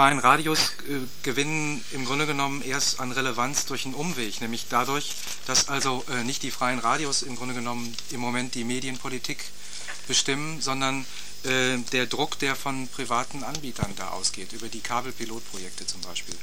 [0.00, 5.14] freien Radios äh, gewinnen im Grunde genommen erst an Relevanz durch einen Umweg, nämlich dadurch,
[5.44, 9.44] dass also äh, nicht die freien Radios im Grunde genommen im Moment die Medienpolitik
[10.08, 11.04] bestimmen, sondern
[11.44, 16.34] äh, der Druck, der von privaten Anbietern da ausgeht, über die Kabelpilotprojekte zum Beispiel.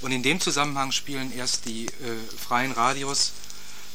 [0.00, 1.90] Und in dem Zusammenhang spielen erst die äh,
[2.36, 3.30] freien Radios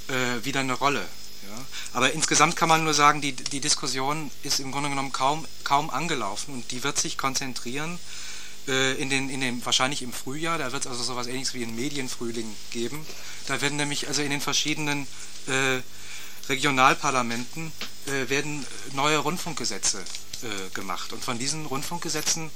[0.07, 1.01] äh, wieder eine Rolle.
[1.01, 1.65] Ja.
[1.91, 5.89] Aber insgesamt kann man nur sagen, die, die Diskussion ist im Grunde genommen kaum, kaum
[5.89, 7.99] angelaufen und die wird sich konzentrieren
[8.69, 11.75] in den, in den, wahrscheinlich im Frühjahr, da wird es also sowas ähnliches wie einen
[11.75, 13.05] Medienfrühling geben.
[13.47, 15.07] Da werden nämlich also in den verschiedenen
[15.47, 15.81] äh,
[16.49, 17.71] Regionalparlamenten
[18.07, 20.03] äh, werden neue Rundfunkgesetze
[20.43, 21.13] äh, gemacht.
[21.13, 22.51] Und von diesen Rundfunkgesetzen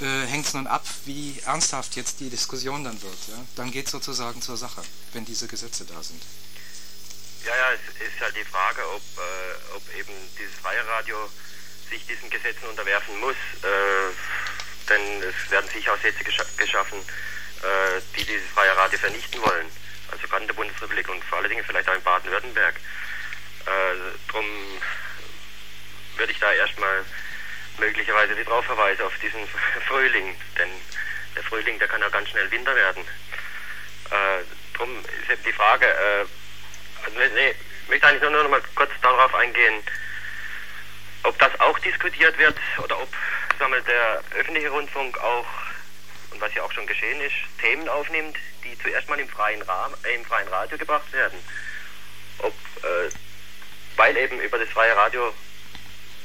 [0.00, 3.18] äh, hängt es nun ab, wie ernsthaft jetzt die Diskussion dann wird.
[3.28, 3.44] Ja?
[3.56, 6.22] Dann geht es sozusagen zur Sache, wenn diese Gesetze da sind.
[7.44, 11.16] Ja, ja, es ist halt die Frage, ob, äh, ob eben dieses freie Radio
[11.88, 13.36] sich diesen Gesetzen unterwerfen muss.
[14.88, 16.22] Denn es werden sicher auch Sätze
[16.56, 16.98] geschaffen,
[17.62, 19.66] äh, die dieses freie Radio vernichten wollen.
[20.10, 22.76] Also gerade in der Bundesrepublik und vor allen Dingen vielleicht auch in Baden-Württemberg.
[23.66, 24.46] Äh, drum
[26.16, 27.04] würde ich da erstmal
[27.78, 29.40] möglicherweise wieder drauf verweisen, auf diesen
[29.88, 30.36] Frühling.
[30.58, 30.70] Denn
[31.34, 33.04] der Frühling, der kann ja ganz schnell Winter werden.
[34.10, 36.24] Äh, drum ist eben die Frage, äh,
[37.04, 39.82] also, nee, ich möchte eigentlich nur noch mal kurz darauf eingehen,
[41.24, 43.08] ob das auch diskutiert wird oder ob
[43.58, 45.46] wir, der öffentliche Rundfunk auch,
[46.30, 49.94] und was ja auch schon geschehen ist, Themen aufnimmt, die zuerst mal im freien, Rahmen,
[50.04, 51.38] äh, im freien Radio gebracht werden.
[52.38, 53.10] Ob, äh,
[53.96, 55.32] weil eben über das freie Radio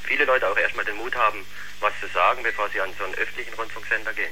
[0.04, 1.46] viele Leute auch erstmal den Mut haben,
[1.80, 4.32] was zu sagen, bevor sie an so einen öffentlichen Rundfunksender gehen.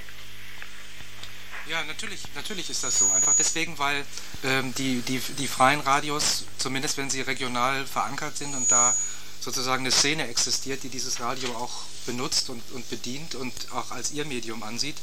[1.67, 3.11] Ja, natürlich, natürlich ist das so.
[3.11, 4.03] Einfach deswegen, weil
[4.43, 8.95] ähm, die, die, die freien Radios, zumindest wenn sie regional verankert sind und da
[9.41, 14.11] sozusagen eine Szene existiert, die dieses Radio auch benutzt und, und bedient und auch als
[14.11, 14.97] ihr Medium ansieht,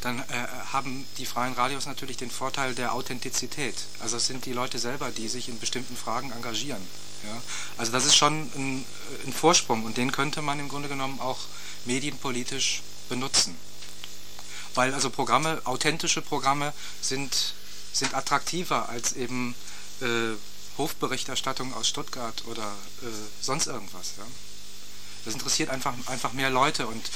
[0.00, 0.24] dann äh,
[0.72, 3.74] haben die freien Radios natürlich den Vorteil der Authentizität.
[4.00, 6.82] Also es sind die Leute selber, die sich in bestimmten Fragen engagieren.
[7.24, 7.42] Ja?
[7.76, 8.84] Also das ist schon ein,
[9.26, 11.38] ein Vorsprung und den könnte man im Grunde genommen auch
[11.84, 13.56] medienpolitisch benutzen.
[14.74, 17.54] Weil also Programme, authentische Programme sind,
[17.92, 19.54] sind attraktiver als eben
[20.00, 20.34] äh,
[20.80, 23.06] Hofberichterstattung aus Stuttgart oder äh,
[23.40, 24.14] sonst irgendwas.
[24.18, 24.24] Ja?
[25.24, 27.10] Das interessiert einfach, einfach mehr Leute und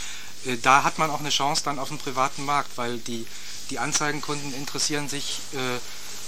[0.46, 3.26] äh, da hat man auch eine Chance dann auf dem privaten Markt, weil die,
[3.70, 5.78] die Anzeigenkunden interessieren sich äh,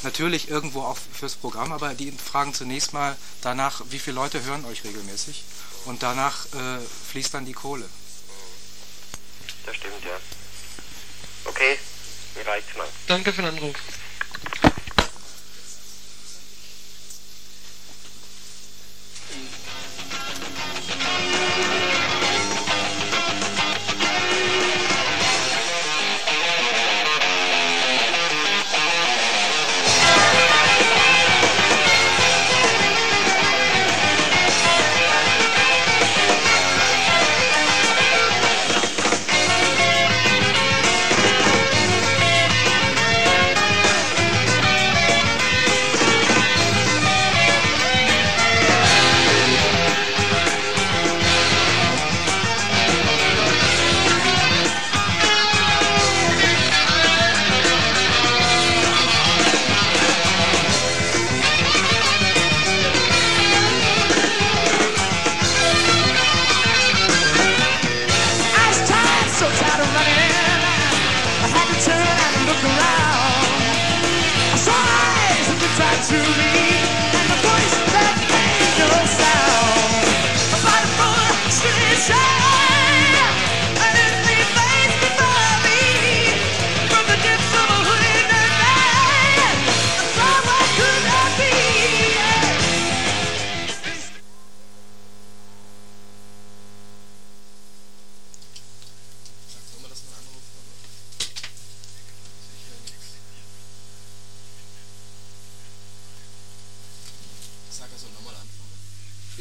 [0.03, 4.65] natürlich irgendwo auch fürs Programm, aber die fragen zunächst mal danach, wie viele Leute hören
[4.65, 5.45] euch regelmäßig
[5.85, 6.79] und danach äh,
[7.11, 7.89] fließt dann die Kohle.
[9.65, 10.17] Das stimmt, ja.
[11.45, 11.79] Okay,
[12.35, 12.89] mir reicht's mal.
[13.07, 13.77] Danke für den Anruf.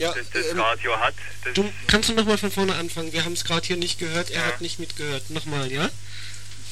[0.10, 1.14] Radio hat.
[1.54, 3.14] du kannst du nochmal von vorne anfangen.
[3.14, 4.30] Wir haben es gerade hier nicht gehört.
[4.32, 4.48] Er ja.
[4.48, 5.30] hat nicht mitgehört.
[5.30, 5.90] Nochmal, ja?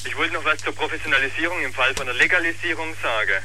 [0.04, 3.42] Ich wollte noch was zur Professionalisierung im Fall von der Legalisierung sagen.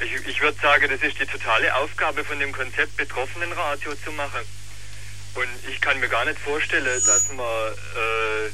[0.00, 4.10] Ich, ich würde sagen, das ist die totale Aufgabe von dem Konzept betroffenen Radio zu
[4.12, 4.40] machen.
[5.34, 8.50] Und ich kann mir gar nicht vorstellen, dass man äh,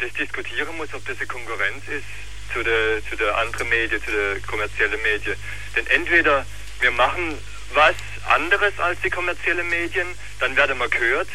[0.00, 2.04] das diskutieren muss, ob das eine Konkurrenz ist
[2.52, 5.36] zu der, zu der anderen Medien, zu der kommerziellen Medien.
[5.76, 6.44] Denn entweder
[6.80, 7.38] wir machen
[7.72, 7.94] was
[8.26, 10.06] anderes als die kommerziellen Medien,
[10.40, 11.28] dann werden wir gehört,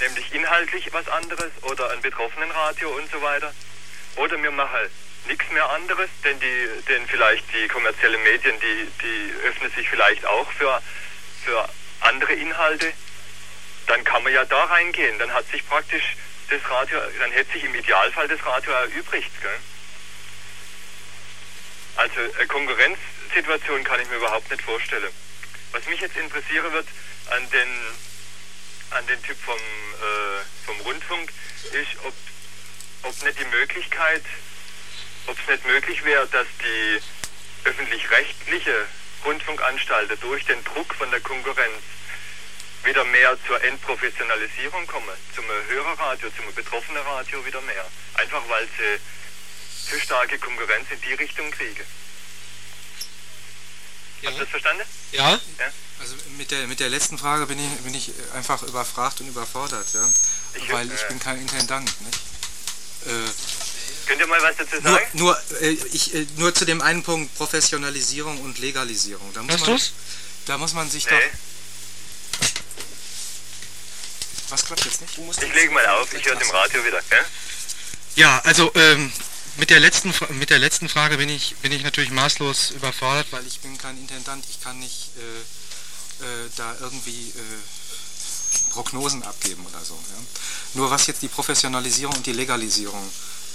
[0.00, 3.52] nämlich inhaltlich was anderes oder ein betroffenen Radio und so weiter.
[4.16, 4.90] oder wir machen
[5.26, 10.24] nichts mehr anderes, denn die, denn vielleicht die kommerziellen Medien, die, die öffnen sich vielleicht
[10.26, 10.82] auch für,
[11.44, 11.68] für
[12.00, 12.92] andere Inhalte,
[13.86, 15.18] dann kann man ja da reingehen.
[15.18, 16.16] Dann hat sich praktisch
[16.50, 19.30] das Radio, dann hätte sich im Idealfall das Radio erübrigt.
[19.40, 19.58] Gell?
[21.96, 25.10] Also eine Konkurrenzsituation kann ich mir überhaupt nicht vorstellen.
[25.72, 26.86] Was mich jetzt interessieren wird
[27.30, 27.68] an den,
[28.90, 31.32] an den Typ vom, äh, vom Rundfunk,
[31.72, 32.14] ist, ob,
[33.02, 34.22] ob nicht die Möglichkeit,
[35.26, 37.00] ob es nicht möglich wäre, dass die
[37.64, 38.86] öffentlich-rechtliche
[39.24, 41.82] Rundfunkanstalten durch den Druck von der Konkurrenz
[42.84, 47.86] wieder mehr zur Entprofessionalisierung kommen, zum Hörerradio, zum betroffenen Radio wieder mehr.
[48.14, 51.86] Einfach weil sie zu starke Konkurrenz in die Richtung kriegen.
[54.22, 54.30] Ja.
[54.30, 54.82] Hast du das verstanden?
[55.12, 55.30] Ja.
[55.32, 55.38] ja.
[56.00, 59.86] Also mit der, mit der letzten Frage bin ich, bin ich einfach überfragt und überfordert,
[59.94, 60.08] ja.
[60.54, 62.20] Ich, weil ich äh, bin kein Intendant, nicht?
[63.06, 63.30] Äh,
[64.06, 65.06] Könnt ihr mal was dazu sagen?
[65.12, 69.32] Nur, nur, äh, ich, äh, nur zu dem einen Punkt Professionalisierung und Legalisierung.
[69.32, 69.92] Da muss Hast man, du's?
[70.46, 71.12] Da muss man sich nee.
[71.12, 71.20] doch.
[74.50, 75.18] Was klappt jetzt nicht?
[75.18, 77.00] ich lege mal auf, ich höre es im Radio wieder.
[77.10, 77.24] Ja,
[78.16, 79.12] ja also ähm,
[79.56, 83.46] mit der letzten mit der letzten Frage bin ich bin ich natürlich maßlos überfordert, weil
[83.46, 89.84] ich bin kein Intendant, ich kann nicht äh, äh, da irgendwie äh, Prognosen abgeben oder
[89.84, 89.94] so.
[89.94, 90.18] Ja.
[90.74, 93.02] Nur was jetzt die Professionalisierung und die Legalisierung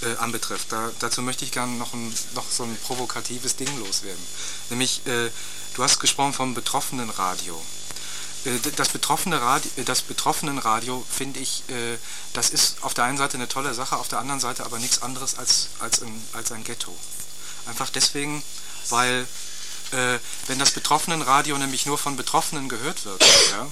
[0.02, 4.22] äh, anbetrifft, da, dazu möchte ich gerne noch, ein, noch so ein provokatives Ding loswerden.
[4.70, 5.30] Nämlich, äh,
[5.74, 7.54] du hast gesprochen vom betroffenen Radio.
[7.56, 7.77] Äh,
[8.76, 11.98] das betroffene Radio, äh, das Betroffenenradio finde ich, äh,
[12.32, 15.02] das ist auf der einen Seite eine tolle Sache, auf der anderen Seite aber nichts
[15.02, 16.94] anderes als, als, ein, als ein Ghetto.
[17.66, 18.42] Einfach deswegen,
[18.90, 19.26] weil
[19.90, 23.66] wenn das Betroffenenradio nämlich nur von Betroffenen gehört wird, ja,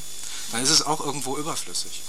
[0.50, 2.00] dann ist es auch irgendwo überflüssig.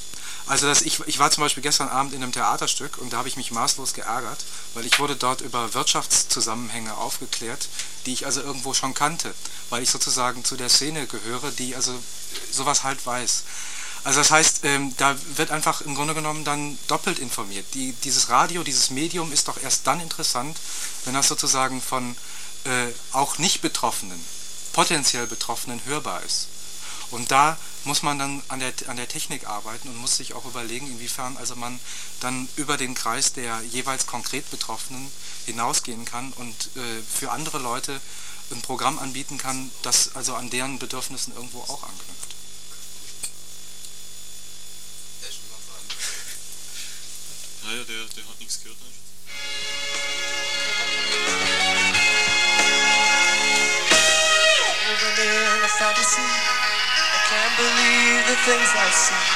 [0.47, 3.27] Also das, ich, ich war zum Beispiel gestern Abend in einem Theaterstück und da habe
[3.27, 7.67] ich mich maßlos geärgert, weil ich wurde dort über Wirtschaftszusammenhänge aufgeklärt,
[8.05, 9.33] die ich also irgendwo schon kannte,
[9.69, 11.93] weil ich sozusagen zu der Szene gehöre, die also
[12.49, 13.43] sowas halt weiß.
[14.05, 17.65] Also das heißt, ähm, da wird einfach im Grunde genommen dann doppelt informiert.
[17.73, 20.57] Die, dieses Radio, dieses Medium ist doch erst dann interessant,
[21.03, 22.15] wenn das sozusagen von
[22.63, 24.23] äh, auch nicht Betroffenen,
[24.71, 26.47] potenziell Betroffenen hörbar ist.
[27.11, 30.45] Und da muss man dann an der, an der Technik arbeiten und muss sich auch
[30.45, 31.79] überlegen, inwiefern also man
[32.19, 35.09] dann über den Kreis der jeweils konkret Betroffenen
[35.45, 38.01] hinausgehen kann und äh, für andere Leute
[38.51, 42.35] ein Programm anbieten kann, das also an deren Bedürfnissen irgendwo auch anknüpft.
[47.63, 48.77] Naja, der, der hat nichts gehört.
[54.89, 56.66] Over
[57.27, 59.27] can't believe the things I see.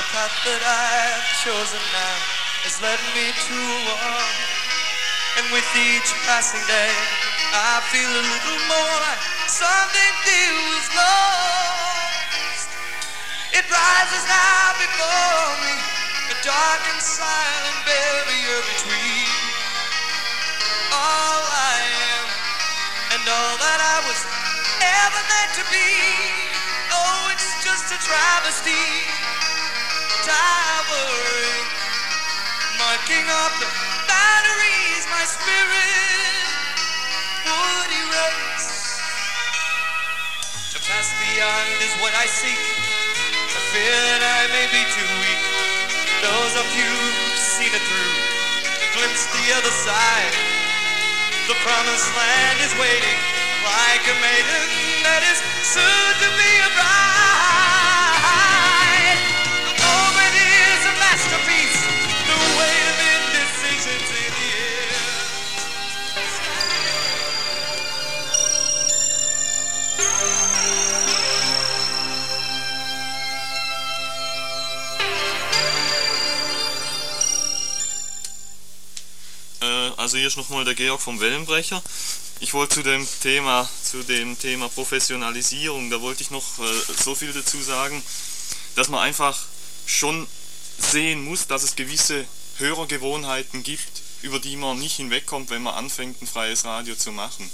[0.00, 2.16] The path that I've chosen now
[2.64, 4.16] has led me to war.
[5.36, 6.94] And with each passing day,
[7.52, 12.68] I feel a little more like something new is lost.
[13.52, 15.76] It rises now before me,
[16.32, 19.28] a dark and silent barrier between
[20.96, 21.76] all I
[22.08, 22.24] am
[23.12, 24.20] and all that I was
[24.80, 26.53] ever meant to be
[26.94, 28.86] Oh, just a travesty,
[30.22, 31.66] towering,
[32.78, 33.66] marking up the
[34.06, 36.46] batteries my spirit
[37.50, 38.70] would erase.
[40.70, 42.62] To pass beyond is what I seek.
[42.62, 45.42] I fear that I may be too weak.
[46.22, 48.14] Those of you who've seen it through,
[48.94, 50.34] glimpse the other side.
[51.50, 53.18] The promised land is waiting
[53.66, 55.34] like a maiden bride.
[80.04, 81.82] Also hier ist nochmal der Georg vom Wellenbrecher.
[82.38, 86.64] Ich wollte zu dem Thema, zu dem Thema Professionalisierung, da wollte ich noch äh,
[87.00, 88.02] so viel dazu sagen,
[88.74, 89.46] dass man einfach
[89.86, 90.26] schon
[90.78, 92.26] sehen muss, dass es gewisse
[92.58, 97.48] Hörergewohnheiten gibt, über die man nicht hinwegkommt, wenn man anfängt, ein freies Radio zu machen.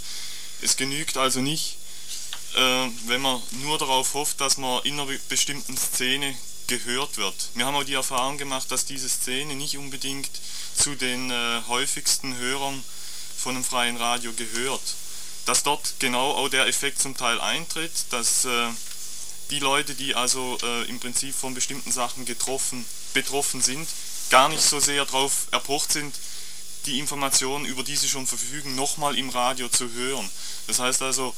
[0.63, 1.77] Es genügt also nicht,
[2.55, 6.35] äh, wenn man nur darauf hofft, dass man in einer bestimmten Szene
[6.69, 7.51] gehört wird.
[7.53, 10.31] Wir haben auch die Erfahrung gemacht, dass diese Szene nicht unbedingt
[10.75, 12.83] zu den äh, häufigsten Hörern
[13.37, 14.95] von einem freien Radio gehört.
[15.51, 18.69] Dass dort genau auch der Effekt zum Teil eintritt, dass äh,
[19.51, 23.89] die Leute, die also äh, im Prinzip von bestimmten Sachen getroffen, betroffen sind,
[24.31, 26.15] gar nicht so sehr darauf erpocht sind,
[26.87, 30.31] die Informationen, über die sie schon verfügen, nochmal im Radio zu hören.
[30.69, 31.35] Das heißt also,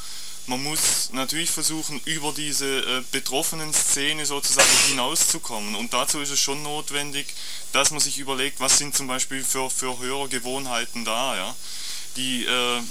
[0.46, 5.74] man muss natürlich versuchen, über diese äh, betroffenen Szene sozusagen hinauszukommen.
[5.74, 7.28] Und dazu ist es schon notwendig,
[7.72, 11.34] dass man sich überlegt, was sind zum Beispiel für, für Hörergewohnheiten da.
[11.34, 11.56] Ja?
[12.16, 12.82] Die, äh,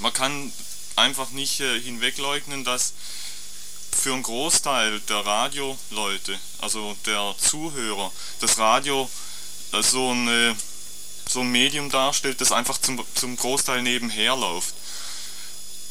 [0.00, 0.52] man kann
[0.96, 2.92] einfach nicht äh, hinwegleugnen, dass
[3.92, 9.08] für einen Großteil der Radioleute, also der Zuhörer, das Radio
[9.72, 10.56] äh, so, eine,
[11.28, 14.74] so ein Medium darstellt, das einfach zum, zum Großteil nebenher läuft.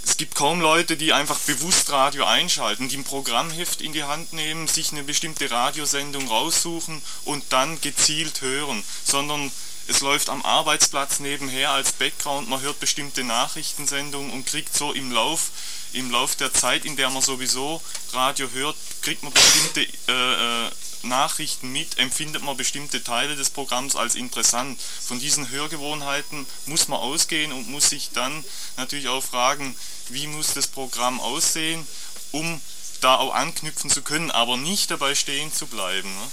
[0.03, 4.33] Es gibt kaum Leute, die einfach bewusst Radio einschalten, die ein Programmheft in die Hand
[4.33, 9.51] nehmen, sich eine bestimmte Radiosendung raussuchen und dann gezielt hören, sondern
[9.91, 15.11] es läuft am Arbeitsplatz nebenher als Background, man hört bestimmte Nachrichtensendungen und kriegt so im
[15.11, 15.51] Lauf,
[15.91, 17.81] im Lauf der Zeit, in der man sowieso
[18.13, 20.71] Radio hört, kriegt man bestimmte äh, äh,
[21.03, 24.79] Nachrichten mit, empfindet man bestimmte Teile des Programms als interessant.
[24.79, 28.45] Von diesen Hörgewohnheiten muss man ausgehen und muss sich dann
[28.77, 29.75] natürlich auch fragen,
[30.07, 31.85] wie muss das Programm aussehen,
[32.31, 32.61] um
[33.01, 36.09] da auch anknüpfen zu können, aber nicht dabei stehen zu bleiben.
[36.13, 36.27] Ne?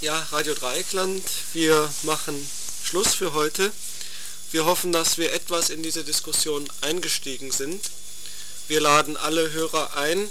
[0.00, 1.22] Ja, Radio Dreieckland,
[1.54, 2.34] wir machen
[2.82, 3.72] Schluss für heute.
[4.50, 7.90] Wir hoffen, dass wir etwas in diese Diskussion eingestiegen sind.
[8.68, 10.28] Wir laden alle Hörer ein,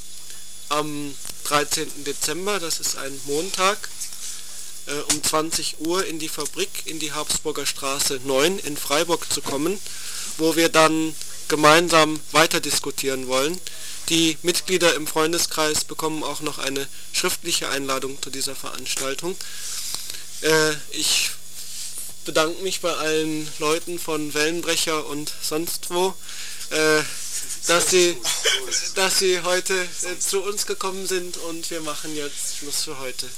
[0.70, 1.16] am
[1.46, 2.04] 13.
[2.04, 3.90] Dezember, das ist ein Montag,
[4.86, 9.42] äh, um 20 Uhr in die Fabrik in die Habsburger Straße 9 in Freiburg zu
[9.42, 9.80] kommen,
[10.38, 11.16] wo wir dann
[11.48, 13.60] gemeinsam weiter diskutieren wollen.
[14.10, 19.38] Die Mitglieder im Freundeskreis bekommen auch noch eine schriftliche Einladung zu dieser Veranstaltung.
[20.42, 21.32] Äh, ich
[22.26, 26.14] bedanke mich bei allen Leuten von Wellenbrecher und sonst wo,
[26.70, 27.02] äh,
[27.68, 28.18] dass, sie,
[28.96, 33.30] dass sie heute äh, zu uns gekommen sind und wir machen jetzt Schluss für heute.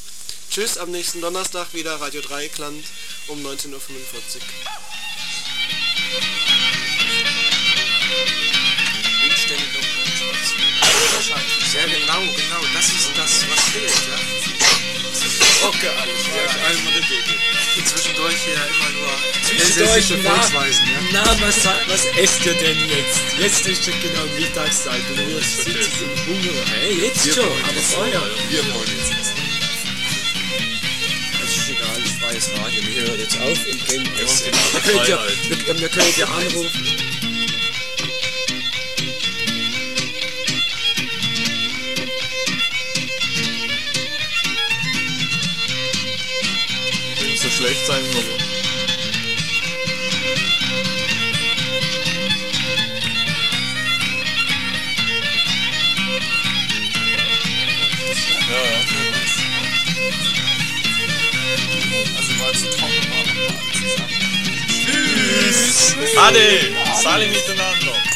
[0.49, 2.83] Tschüss, am nächsten Donnerstag wieder Radio Dreieckland
[3.27, 3.81] um 19.45 Uhr.
[11.15, 15.67] Ja, genau, genau, das ist das, was fehlt, ja.
[15.67, 17.35] Okay, alles, ja, einmal der Deckel
[17.85, 19.11] zwischendurch hier immer nur
[19.43, 21.23] zwischendurch na, ja?
[21.23, 23.21] na was, was esst ihr denn jetzt?
[23.37, 26.65] Jetzt ist es genau Mittagszeit und wir sitzen im Hunger.
[26.71, 28.21] Hey, jetzt wir schon, aber vorher.
[28.49, 29.35] Wir wollen jetzt essen.
[31.41, 32.81] Das ist egal, freies Radio.
[32.87, 34.51] Wir hören jetzt auf und gehen essen.
[34.71, 35.19] Wir können ja,
[35.49, 37.04] wir, wir können ja anrufen.
[47.55, 48.19] Schlecht sein oder
[58.47, 58.79] Ja, ja.
[62.17, 63.01] Also mal zu trocken
[63.73, 64.09] zusammen.
[64.67, 65.95] Tschüss!
[66.17, 66.75] Ade!
[67.01, 68.14] Sali miteinander!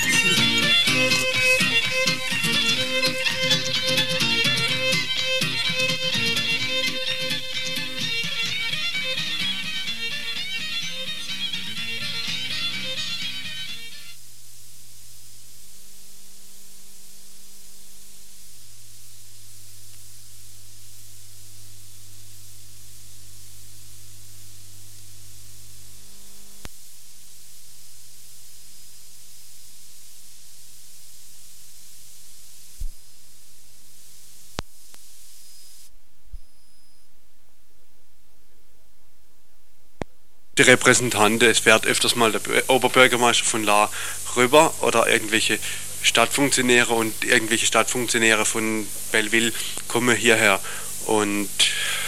[40.59, 43.89] Die Repräsentanten, es fährt öfters mal der Oberbürgermeister von La
[44.35, 45.57] rüber oder irgendwelche
[46.01, 49.53] Stadtfunktionäre und irgendwelche Stadtfunktionäre von Belleville
[49.87, 50.59] kommen hierher
[51.05, 51.49] und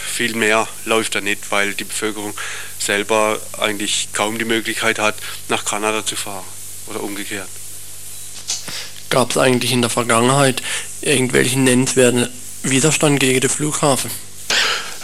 [0.05, 2.33] viel mehr läuft da nicht, weil die Bevölkerung
[2.77, 5.15] selber eigentlich kaum die Möglichkeit hat,
[5.47, 6.45] nach Kanada zu fahren
[6.87, 7.47] oder umgekehrt.
[9.09, 10.61] Gab es eigentlich in der Vergangenheit
[11.01, 12.27] irgendwelchen nennenswerten
[12.63, 14.11] Widerstand gegen den Flughafen?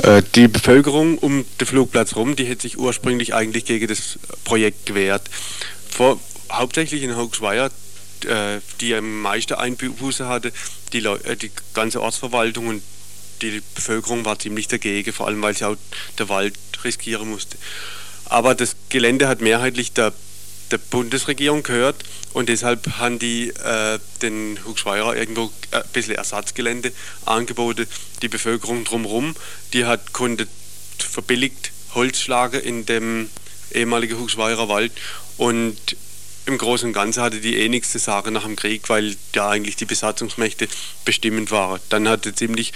[0.03, 4.85] Äh, die Bevölkerung um den Flugplatz rum, die hätte sich ursprünglich eigentlich gegen das Projekt
[4.85, 5.29] gewehrt.
[5.89, 6.19] Vor,
[6.51, 7.71] hauptsächlich in Hoaxwire,
[8.25, 10.51] äh, die am meisten Einbuße hatte,
[10.93, 12.83] die, äh, die ganze Ortsverwaltung und
[13.41, 15.75] die Bevölkerung war ziemlich dagegen, vor allem weil sie auch
[16.17, 17.57] der Wald riskieren musste.
[18.25, 20.13] Aber das Gelände hat mehrheitlich der
[20.71, 26.91] der Bundesregierung gehört und deshalb haben die äh, den Hugschweirer irgendwo ein bisschen Ersatzgelände
[27.25, 27.87] angeboten.
[28.21, 29.35] Die Bevölkerung drumherum,
[29.73, 30.47] die hat konnte
[30.97, 33.29] verbilligt Holz schlagen in dem
[33.71, 34.91] ehemaligen Hugschweirer Wald
[35.37, 35.95] und
[36.45, 39.49] im Großen und Ganzen hatte die eh nichts zu sagen nach dem Krieg, weil ja
[39.49, 40.67] eigentlich die Besatzungsmächte
[41.03, 41.81] bestimmend waren.
[41.89, 42.71] Dann hatte ziemlich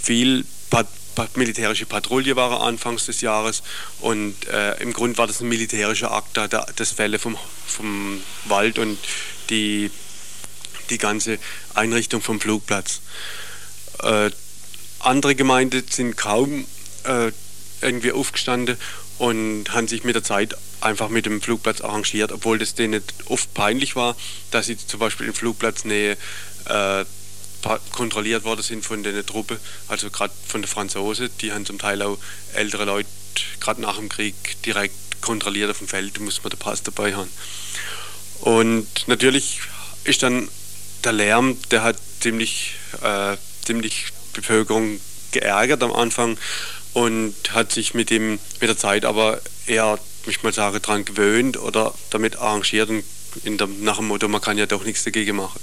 [0.00, 0.86] viel Pat
[1.34, 3.62] militärische Patrouille war anfangs des Jahres
[4.00, 8.78] und äh, im Grunde war das ein militärischer Akt, da das Fälle vom, vom Wald
[8.78, 8.98] und
[9.50, 9.90] die,
[10.90, 11.38] die ganze
[11.74, 13.00] Einrichtung vom Flugplatz.
[14.02, 14.30] Äh,
[15.00, 16.66] andere Gemeinden sind kaum
[17.04, 17.32] äh,
[17.80, 18.76] irgendwie aufgestanden
[19.18, 23.52] und haben sich mit der Zeit einfach mit dem Flugplatz arrangiert, obwohl das denen oft
[23.54, 24.16] peinlich war,
[24.50, 26.16] dass sie zum Beispiel in Flugplatznähe
[26.66, 27.04] äh,
[27.92, 29.58] kontrolliert worden sind von der Truppe,
[29.88, 32.18] also gerade von den Franzosen, die haben zum Teil auch
[32.54, 33.08] ältere Leute
[33.60, 37.14] gerade nach dem Krieg direkt kontrolliert auf dem Feld, da muss man den Pass dabei
[37.14, 37.30] haben.
[38.40, 39.60] Und natürlich
[40.04, 40.48] ist dann
[41.04, 45.00] der Lärm, der hat ziemlich, äh, ziemlich Bevölkerung
[45.32, 46.38] geärgert am Anfang
[46.92, 51.56] und hat sich mit, dem, mit der Zeit aber eher, ich mal sagen, daran gewöhnt
[51.56, 53.04] oder damit arrangiert und
[53.44, 55.60] der, nach dem Motto, man kann ja doch nichts dagegen machen.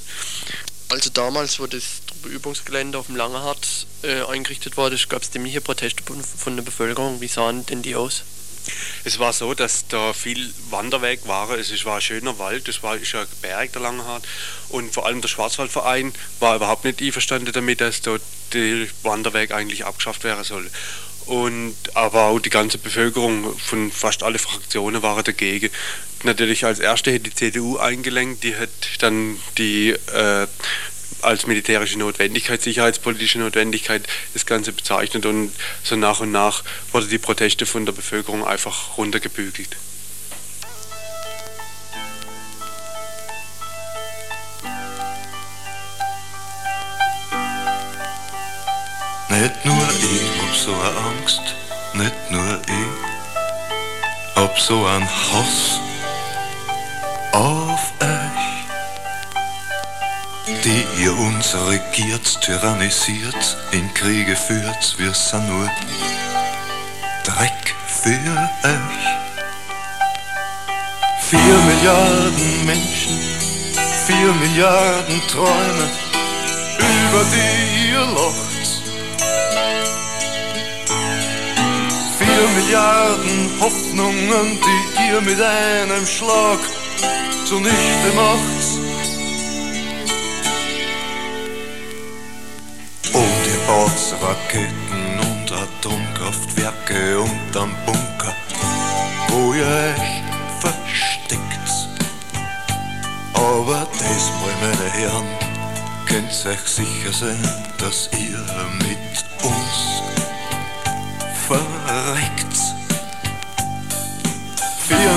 [0.93, 6.03] Also damals, wo das Übungsgelände auf dem Langerhart äh, eingerichtet wurde, gab es ziemliche Proteste
[6.37, 7.19] von der Bevölkerung.
[7.19, 8.21] Wie sahen denn die aus?
[9.03, 11.49] Es war so, dass da viel Wanderweg war.
[11.49, 13.01] Es war ein schöner Wald, es war ein
[13.41, 14.23] Berg, der Langerhart.
[14.69, 18.21] Und vor allem der Schwarzwaldverein war überhaupt nicht einverstanden damit, dass dort
[18.53, 20.69] der Wanderweg eigentlich abgeschafft werden soll.
[21.25, 25.69] Und, aber auch die ganze Bevölkerung von fast alle Fraktionen waren dagegen.
[26.23, 30.47] Natürlich als erste hätte die CDU eingelenkt, die hat dann die äh,
[31.21, 34.03] als militärische Notwendigkeit, sicherheitspolitische Notwendigkeit
[34.33, 35.51] das Ganze bezeichnet und
[35.83, 39.75] so nach und nach wurde die Proteste von der Bevölkerung einfach runtergebügelt.
[49.29, 50.32] Nicht nur ich
[50.63, 51.41] so eine Angst,
[51.93, 55.81] nicht nur ich hab so einen Hass
[57.33, 58.65] auf euch,
[60.63, 65.69] die ihr uns regiert, tyrannisiert, in Kriege führt, wir sind nur
[67.25, 69.07] Dreck für euch.
[71.29, 73.19] Vier Milliarden Menschen,
[74.05, 75.89] vier Milliarden Träume,
[76.77, 78.42] über die ihr lacht
[82.43, 86.59] Vier Milliarden Hoffnungen, die ihr mit einem Schlag
[87.45, 88.65] zunichte macht.
[93.13, 98.35] Und ihr baut Raketen und Atomkraftwerke unterm Bunker,
[99.29, 101.69] wo ihr euch versteckt.
[103.35, 105.27] Aber das mal, meine Herren,
[106.07, 107.41] könnt euch sicher sein,
[107.77, 108.37] dass ihr
[108.79, 109.93] mit uns
[111.47, 112.32] verreckt.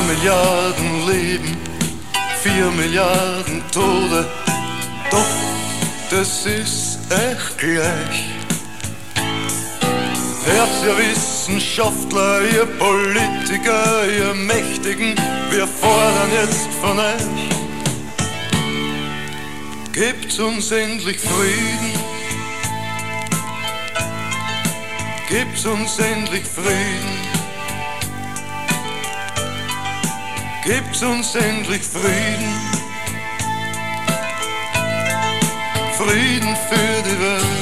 [0.07, 1.57] Milliarden Leben,
[2.42, 4.27] vier Milliarden Tode,
[5.11, 5.27] doch
[6.11, 8.25] das ist echt gleich.
[10.45, 15.14] Hört ihr Wissenschaftler, ihr Politiker, ihr Mächtigen,
[15.51, 17.47] wir fordern jetzt von euch.
[19.92, 22.07] Gebt uns endlich Frieden
[25.29, 27.25] Gebt uns endlich Frieden.
[30.66, 32.52] Gebt uns endlich Frieden.
[35.96, 37.56] Frieden für die Welt.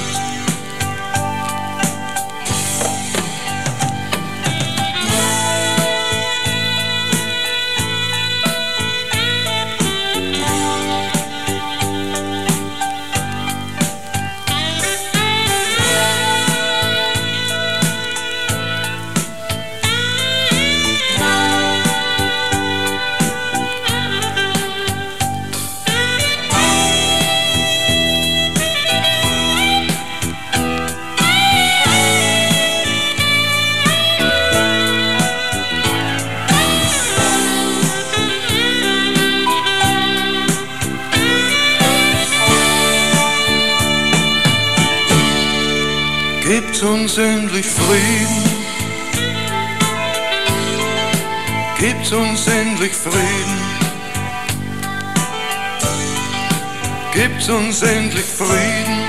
[57.56, 59.00] Uns endlich Frieden.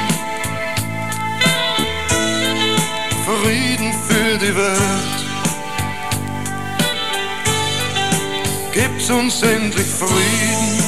[3.25, 5.19] Frieden für die Welt.
[8.73, 10.83] Gebt uns endlich Frieden.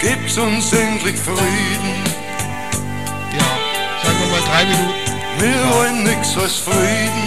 [0.00, 2.06] Gebt uns endlich Frieden
[4.56, 4.94] drei Minuten.
[5.38, 7.25] Wir wollen nix als Frieden.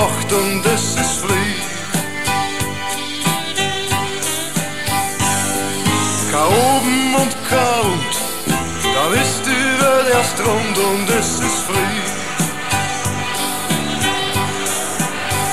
[0.00, 1.62] Macht und es ist Fried.
[6.32, 8.14] Kein oben und kein und,
[8.94, 12.08] dann ist die Welt erst rund und es ist Fried.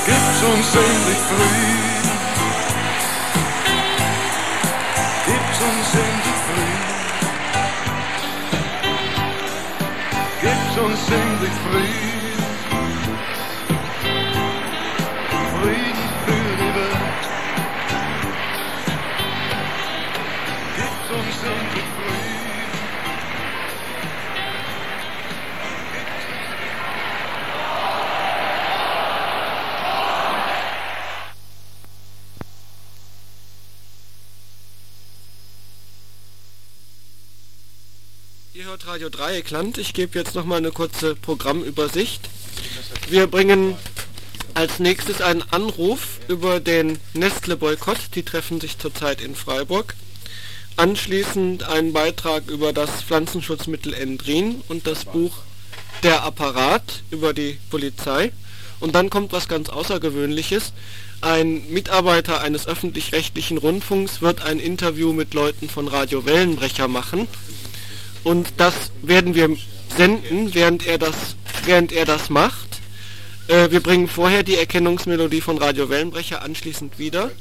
[0.06, 2.06] Gibt's uns endlich Fried.
[5.28, 6.86] Gibt's uns endlich Fried.
[10.42, 11.98] Gibt's uns endlich Fried.
[11.98, 12.17] Frieden
[38.98, 39.78] Radio Dreieckland.
[39.78, 42.20] Ich gebe jetzt nochmal eine kurze Programmübersicht.
[43.08, 43.76] Wir bringen
[44.56, 48.00] als nächstes einen Anruf über den Nestle-Boykott.
[48.16, 49.94] Die treffen sich zurzeit in Freiburg.
[50.78, 55.44] Anschließend einen Beitrag über das Pflanzenschutzmittel Endrin und das Buch
[56.02, 58.32] Der Apparat über die Polizei.
[58.80, 60.74] Und dann kommt was ganz Außergewöhnliches.
[61.22, 67.28] Ein Mitarbeiter eines öffentlich-rechtlichen Rundfunks wird ein Interview mit Leuten von Radio Wellenbrecher machen.
[68.28, 69.56] Und das werden wir
[69.96, 71.16] senden, während er das,
[71.64, 72.82] während er das macht.
[73.48, 77.32] Äh, wir bringen vorher die Erkennungsmelodie von Radio Wellenbrecher anschließend wieder.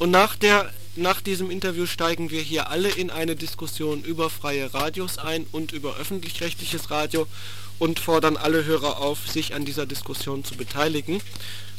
[0.00, 4.74] Und nach, der, nach diesem Interview steigen wir hier alle in eine Diskussion über freie
[4.74, 7.28] Radios ein und über öffentlich-rechtliches Radio
[7.78, 11.20] und fordern alle Hörer auf, sich an dieser Diskussion zu beteiligen.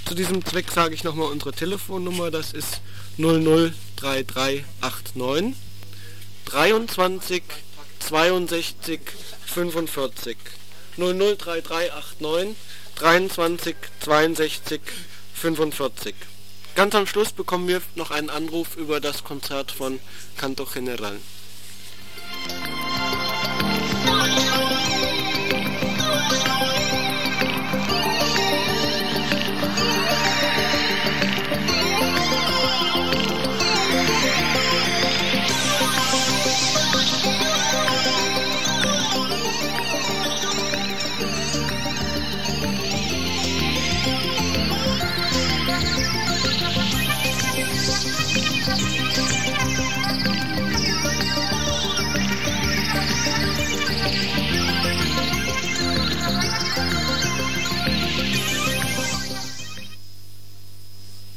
[0.05, 2.79] Zu diesem Zweck sage ich nochmal unsere Telefonnummer, das ist
[3.17, 5.55] 003389
[6.45, 7.43] 23
[8.07, 9.01] 62
[9.47, 10.37] 45
[10.97, 12.55] 003389
[12.95, 14.81] 23 62
[15.33, 16.15] 45.
[16.75, 19.99] Ganz am Schluss bekommen wir noch einen Anruf über das Konzert von
[20.37, 21.19] Canto General.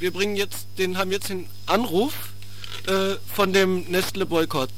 [0.09, 2.14] Wir bringen jetzt den, haben jetzt den Anruf
[2.87, 4.71] äh, von dem Nestle Boykott.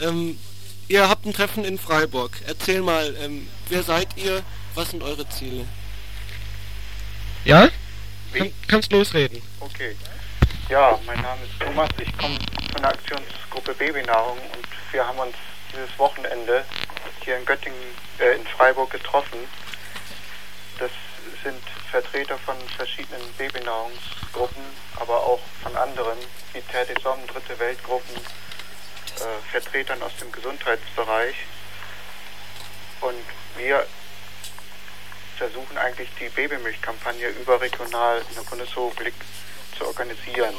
[0.00, 0.38] Ähm,
[0.86, 2.30] ihr habt ein Treffen in Freiburg.
[2.46, 4.44] Erzähl mal, ähm, wer seid ihr?
[4.76, 5.66] Was sind eure Ziele?
[7.44, 7.70] Ja?
[8.32, 9.42] Kann, kannst losreden.
[9.58, 9.96] Okay.
[10.68, 12.38] Ja, mein Name ist Thomas, ich komme
[12.72, 15.34] von der Aktionsgruppe Babynahrung und wir haben uns
[15.72, 16.64] dieses Wochenende
[17.24, 17.80] hier in Göttingen,
[18.20, 19.40] äh, in Freiburg getroffen.
[20.78, 20.92] Das
[21.92, 24.64] Vertreter von verschiedenen Babynahrungsgruppen,
[24.96, 26.16] aber auch von anderen,
[26.54, 31.36] wie Terre des Hommes, Dritte Weltgruppen, äh, Vertretern aus dem Gesundheitsbereich.
[33.02, 33.22] Und
[33.58, 33.86] wir
[35.36, 39.14] versuchen eigentlich die Babymilchkampagne überregional in der Bundesrepublik
[39.76, 40.54] zu organisieren.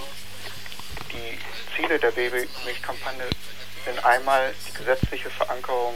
[1.11, 1.39] Die
[1.75, 3.25] Ziele der Babymilchkampagne
[3.85, 5.95] sind einmal die gesetzliche Verankerung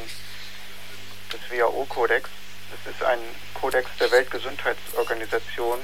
[1.31, 2.27] des WHO-Kodex.
[2.71, 3.19] Das ist ein
[3.53, 5.79] Kodex der Weltgesundheitsorganisation,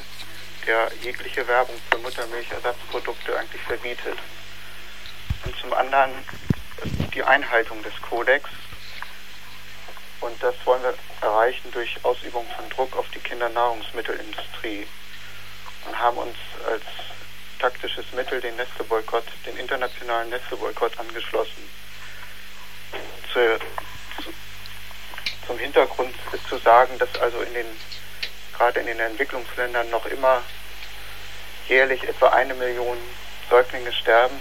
[0.65, 4.17] der jegliche Werbung für Muttermilchersatzprodukte eigentlich verbietet.
[5.45, 6.11] Und zum anderen
[7.13, 8.49] die Einhaltung des Kodex.
[10.21, 14.87] Und das wollen wir erreichen durch Ausübung von Druck auf die Kindernahrungsmittelindustrie.
[15.85, 16.83] Und haben uns als
[17.59, 21.69] taktisches Mittel den Nestle-Boykott, den internationalen Nestle-Boykott angeschlossen.
[23.31, 23.82] Zu, zu,
[25.47, 26.13] zum Hintergrund
[26.49, 27.65] zu sagen, dass also in den,
[28.57, 30.41] gerade in den Entwicklungsländern noch immer
[31.67, 32.97] jährlich etwa eine Million
[33.49, 34.39] Säuglinge sterben,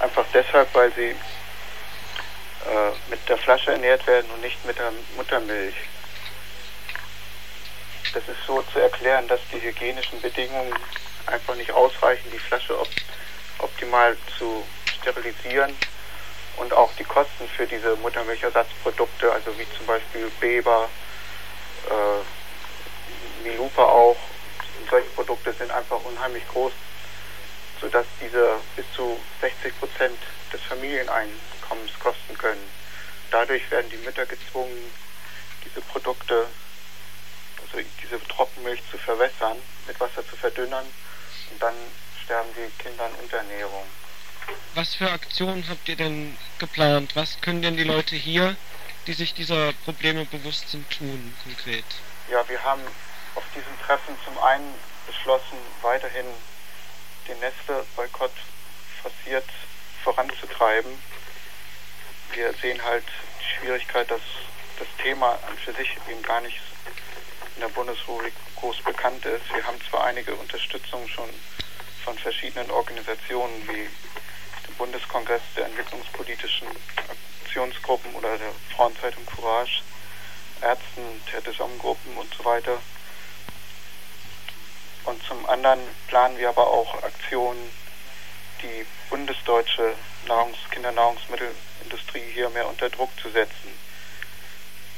[0.00, 5.74] einfach deshalb, weil sie äh, mit der Flasche ernährt werden und nicht mit der Muttermilch.
[8.12, 10.72] Das ist so zu erklären, dass die hygienischen Bedingungen
[11.26, 12.88] einfach nicht ausreichen, die Flasche op
[13.58, 14.64] optimal zu
[15.00, 15.74] sterilisieren
[16.56, 20.88] und auch die Kosten für diese Muttermilchersatzprodukte, also wie zum Beispiel Beber,
[21.90, 24.16] äh, Milupa auch,
[24.90, 26.72] solche Produkte sind einfach unheimlich groß,
[27.80, 30.18] sodass diese bis zu 60 Prozent
[30.52, 32.70] des Familieneinkommens kosten können.
[33.30, 34.92] Dadurch werden die Mütter gezwungen,
[35.64, 36.46] diese Produkte,
[37.62, 40.86] also diese Trockenmilch zu verwässern, mit Wasser zu verdünnern
[41.50, 41.74] und dann
[42.22, 43.86] sterben die Kinder an Unterernährung.
[44.74, 47.14] Was für Aktionen habt ihr denn geplant?
[47.14, 48.56] Was können denn die Leute hier,
[49.06, 51.84] die sich dieser Probleme bewusst sind, tun konkret?
[52.30, 52.82] Ja, wir haben
[53.34, 54.74] auf diesem Treffen zum einen
[55.06, 56.26] beschlossen, weiterhin
[57.28, 58.32] den Nestle-Boykott
[59.02, 59.44] forciert
[60.02, 60.90] voranzutreiben.
[62.32, 63.04] Wir sehen halt
[63.40, 64.22] die Schwierigkeit, dass
[64.78, 66.60] das Thema an für sich eben gar nicht
[67.54, 69.54] in der Bundesrepublik groß bekannt ist.
[69.54, 71.28] Wir haben zwar einige Unterstützung schon
[72.04, 73.88] von verschiedenen Organisationen wie
[74.66, 76.68] dem Bundeskongress der entwicklungspolitischen
[77.44, 79.82] Aktionsgruppen oder der Frauenzeitung Courage,
[80.60, 82.78] Ärzten, Theatersammengruppen und so weiter.
[85.04, 87.70] Und zum anderen planen wir aber auch Aktionen,
[88.62, 89.94] die bundesdeutsche
[90.26, 93.78] Nahrungs Kindernahrungsmittelindustrie hier mehr unter Druck zu setzen.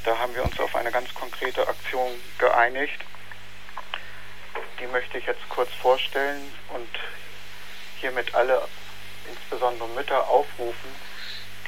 [0.05, 2.97] Da haben wir uns auf eine ganz konkrete Aktion geeinigt.
[4.79, 6.89] Die möchte ich jetzt kurz vorstellen und
[7.99, 8.65] hiermit alle,
[9.29, 10.95] insbesondere Mütter, aufrufen,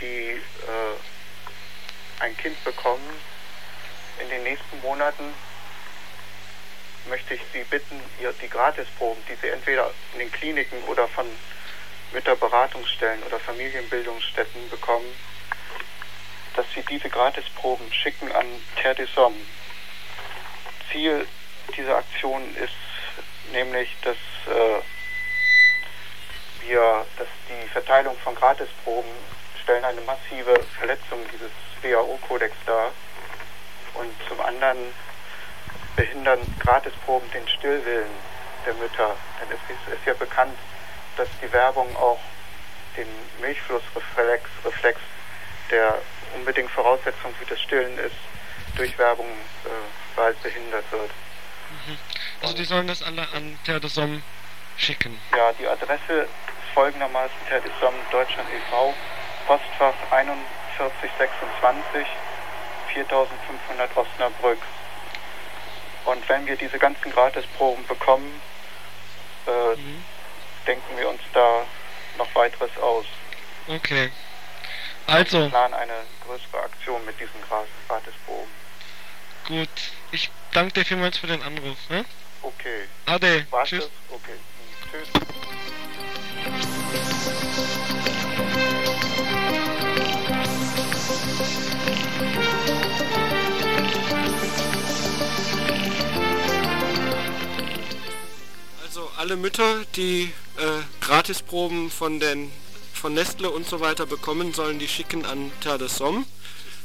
[0.02, 3.10] die äh, ein Kind bekommen.
[4.22, 5.34] In den nächsten Monaten
[7.08, 11.26] möchte ich Sie bitten, ihr die Gratisproben, die Sie entweder in den Kliniken oder von
[12.13, 15.08] Mütterberatungsstellen oder Familienbildungsstätten bekommen,
[16.56, 18.45] dass Sie diese Gratisproben schicken an
[18.82, 19.38] Terre des Hommes.
[20.91, 21.28] Ziel
[21.78, 22.74] dieser Aktion ist
[23.52, 24.17] nämlich, dass
[24.48, 24.82] äh,
[26.70, 29.10] wir, dass die Verteilung von Gratisproben
[29.62, 31.52] stellen eine massive Verletzung dieses
[31.82, 32.92] WHO-Kodex dar
[33.96, 34.78] und zum anderen
[35.96, 38.10] behindern Gratisproben den Stillwillen
[38.66, 39.16] der Mütter.
[39.42, 40.58] Denn es ist, ja bekannt,
[41.18, 42.20] dass die Werbung auch
[42.96, 43.08] den
[43.42, 45.00] Milchflussreflex, Reflex,
[45.72, 45.98] der
[46.36, 48.16] unbedingt Voraussetzung für das Stillen ist,
[48.76, 49.70] durch Werbung äh,
[50.16, 51.10] bald behindert wird.
[51.88, 51.98] Mhm.
[52.42, 54.22] Also die sollen das alle an Somme
[54.80, 55.20] schicken?
[55.36, 56.28] Ja, die Adresse
[56.74, 58.94] folgendermaßen Terre de Somme Deutschland e.V.
[59.48, 62.08] Postfach 4126
[62.94, 64.60] 4500 Osnabrück.
[66.06, 68.42] Und wenn wir diese ganzen Gratisproben bekommen,
[69.48, 70.04] äh, mhm.
[70.66, 71.66] denken wir uns da
[72.18, 73.06] noch weiteres aus.
[73.68, 74.12] Okay.
[75.08, 75.42] Also.
[75.42, 77.42] Wir planen eine größere Aktion mit diesen
[77.88, 78.52] Gratisproben.
[79.48, 79.70] Gut.
[80.12, 81.78] Ich danke dir vielmals für den Anruf.
[81.90, 82.06] Ne?
[82.42, 82.88] Okay.
[83.06, 83.46] Ade.
[83.50, 83.90] War's Tschüss.
[84.10, 84.38] Okay.
[84.92, 85.10] Tschüss.
[98.86, 100.62] Also alle Mütter, die äh,
[101.02, 102.52] Gratisproben von den
[102.93, 106.25] von Nestle und so weiter bekommen, sollen die schicken an Terre de Somme.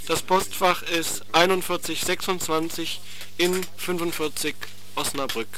[0.06, 3.00] Das Postfach ist 4126
[3.38, 4.54] in 45
[4.94, 5.48] Osnabrück.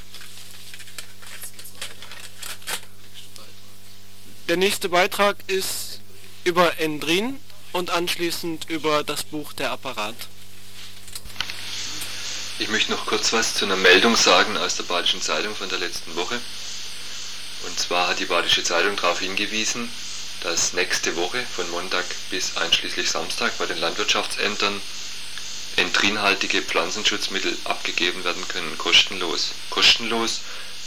[4.57, 6.01] Der nächste Beitrag ist
[6.45, 7.38] über Endrin
[7.73, 10.14] und anschließend über das Buch Der Apparat.
[12.59, 15.77] Ich möchte noch kurz was zu einer Meldung sagen aus der Badischen Zeitung von der
[15.77, 16.40] letzten Woche.
[17.66, 19.90] Und zwar hat die Badische Zeitung darauf hingewiesen,
[20.40, 24.81] dass nächste Woche von Montag bis einschließlich Samstag bei den Landwirtschaftsämtern
[25.77, 29.51] entrinhaltige Pflanzenschutzmittel abgegeben werden können, kostenlos.
[29.69, 30.40] Kostenlos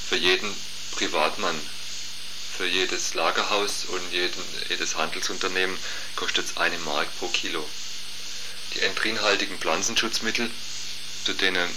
[0.09, 0.51] für jeden
[0.95, 1.59] Privatmann.
[2.59, 5.77] Für jedes Lagerhaus und jeden, jedes Handelsunternehmen
[6.17, 7.65] kostet es eine Mark pro Kilo.
[8.73, 10.51] Die entrinhaltigen Pflanzenschutzmittel,
[11.23, 11.69] zu denen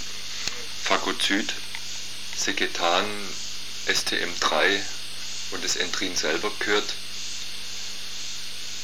[0.83, 1.53] Phagozid,
[2.37, 3.05] Segetan,
[3.87, 4.81] STM3
[5.53, 6.95] und das Entrin selber gehört,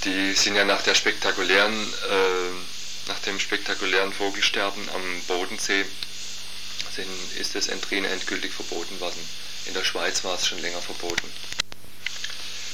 [0.04, 5.84] die sind ja nach der spektakulären, äh, nach dem spektakulären Vogelsterben am Bodensee
[6.94, 9.28] sind, ist das Entrin endgültig verboten worden.
[9.66, 11.28] In der Schweiz war es schon länger verboten.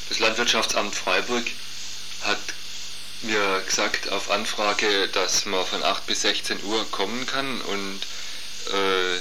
[0.08, 1.44] Das Landwirtschaftsamt Freiburg
[2.22, 2.38] hat
[3.22, 8.00] mir gesagt auf Anfrage, dass man von 8 bis 16 Uhr kommen kann und
[8.72, 9.18] äh,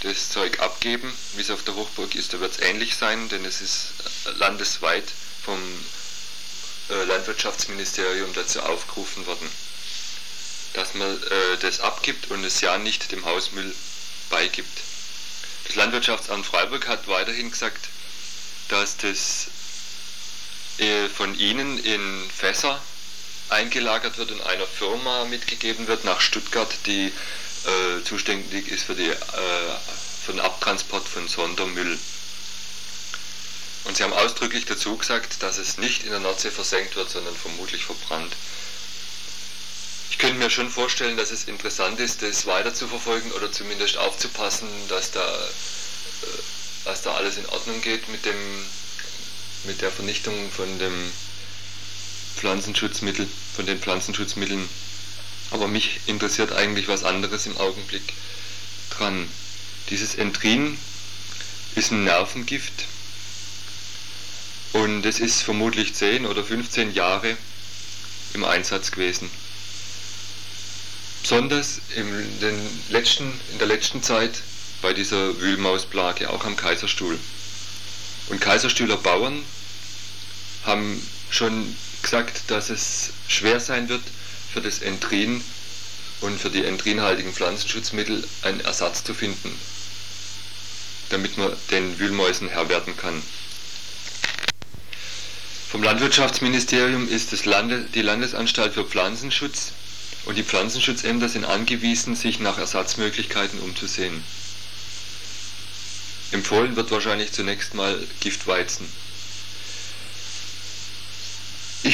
[0.00, 1.12] das Zeug abgeben.
[1.34, 3.92] Wie es auf der Hochburg ist, da wird es ähnlich sein, denn es ist
[4.36, 5.04] landesweit
[5.44, 5.60] vom
[6.90, 9.50] äh, Landwirtschaftsministerium dazu aufgerufen worden,
[10.72, 13.74] dass man äh, das abgibt und es ja nicht dem Hausmüll
[14.30, 14.80] beigibt.
[15.66, 17.88] Das Landwirtschaftsamt Freiburg hat weiterhin gesagt,
[18.68, 19.48] dass das
[20.78, 22.80] äh, von Ihnen in Fässer
[23.48, 29.08] eingelagert wird und einer Firma mitgegeben wird nach Stuttgart, die äh, zuständig ist für, die,
[29.08, 29.16] äh,
[30.24, 31.98] für den Abtransport von Sondermüll.
[33.84, 37.36] Und Sie haben ausdrücklich dazu gesagt, dass es nicht in der Nordsee versenkt wird, sondern
[37.36, 38.34] vermutlich verbrannt.
[40.10, 43.96] Ich könnte mir schon vorstellen, dass es interessant ist, das weiter zu verfolgen oder zumindest
[43.98, 46.26] aufzupassen, dass da, äh,
[46.84, 48.66] dass da alles in Ordnung geht mit, dem,
[49.66, 50.94] mit der Vernichtung von dem
[52.36, 54.68] Pflanzenschutzmittel, von den Pflanzenschutzmitteln.
[55.50, 58.12] Aber mich interessiert eigentlich was anderes im Augenblick
[58.90, 59.28] dran.
[59.90, 60.76] Dieses Entrin
[61.74, 62.84] ist ein Nervengift
[64.72, 67.36] und es ist vermutlich 10 oder 15 Jahre
[68.34, 69.30] im Einsatz gewesen.
[71.22, 72.58] Besonders in, den
[72.90, 74.42] letzten, in der letzten Zeit
[74.82, 77.18] bei dieser Wühlmausplage, auch am Kaiserstuhl.
[78.28, 79.42] Und Kaiserstühler Bauern
[80.66, 81.00] haben
[81.30, 84.02] schon gesagt, dass es schwer sein wird,
[84.52, 85.42] für das Entrin
[86.20, 89.52] und für die entrinhaltigen Pflanzenschutzmittel einen Ersatz zu finden,
[91.10, 93.22] damit man den Wühlmäusen Herr werden kann.
[95.70, 99.72] Vom Landwirtschaftsministerium ist das Lande, die Landesanstalt für Pflanzenschutz
[100.24, 104.22] und die Pflanzenschutzämter sind angewiesen, sich nach Ersatzmöglichkeiten umzusehen.
[106.32, 108.86] Empfohlen wird wahrscheinlich zunächst mal Giftweizen.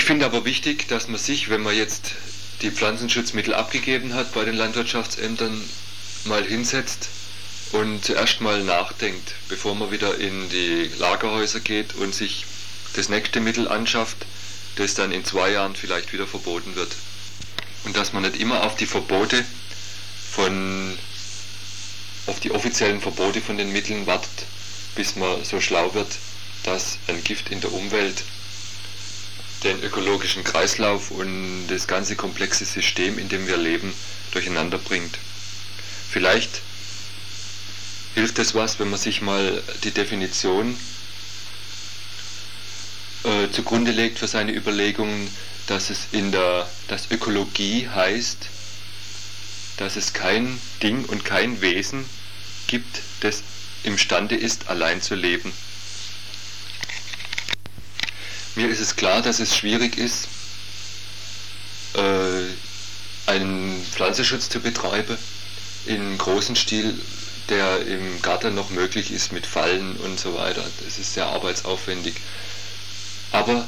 [0.02, 2.16] Ich finde aber wichtig, dass man sich, wenn man jetzt
[2.60, 5.62] die Pflanzenschutzmittel abgegeben hat bei den Landwirtschaftsämtern,
[6.24, 7.08] mal hinsetzt
[7.70, 12.46] und zuerst mal nachdenkt, bevor man wieder in die Lagerhäuser geht und sich
[12.94, 14.16] das nächste Mittel anschafft,
[14.74, 16.96] das dann in zwei Jahren vielleicht wieder verboten wird.
[17.84, 19.44] Und dass man nicht immer auf die Verbote
[20.32, 20.98] von,
[22.26, 24.46] auf die offiziellen Verbote von den Mitteln wartet,
[24.96, 26.10] bis man so schlau wird,
[26.64, 28.24] dass ein Gift in der Umwelt
[29.62, 33.92] den ökologischen Kreislauf und das ganze komplexe System, in dem wir leben,
[34.32, 35.18] durcheinander bringt.
[36.10, 36.60] Vielleicht
[38.14, 40.76] hilft es was, wenn man sich mal die Definition
[43.24, 45.28] äh, zugrunde legt für seine Überlegungen,
[45.66, 48.48] dass es in der, dass Ökologie heißt,
[49.76, 52.04] dass es kein Ding und kein Wesen
[52.66, 53.42] gibt, das
[53.84, 55.52] imstande ist, allein zu leben.
[58.54, 60.28] Mir ist es klar, dass es schwierig ist,
[61.94, 65.16] äh, einen Pflanzenschutz zu betreiben
[65.86, 66.94] in großem Stil,
[67.48, 70.64] der im Garten noch möglich ist mit Fallen und so weiter.
[70.84, 72.14] Das ist sehr arbeitsaufwendig.
[73.32, 73.66] Aber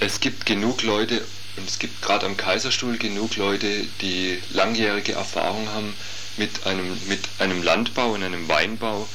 [0.00, 1.24] es gibt genug Leute,
[1.56, 5.94] und es gibt gerade am Kaiserstuhl genug Leute, die langjährige Erfahrung haben
[6.36, 9.08] mit einem, mit einem Landbau und einem Weinbau,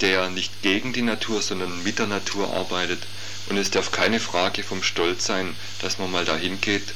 [0.00, 3.02] der nicht gegen die Natur, sondern mit der Natur arbeitet.
[3.48, 6.94] Und es darf keine Frage vom Stolz sein, dass man mal dahin geht